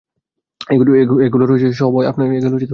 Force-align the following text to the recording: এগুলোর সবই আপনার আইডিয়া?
এগুলোর 1.25 1.49
সবই 1.73 2.05
আপনার 2.05 2.27
আইডিয়া? 2.27 2.69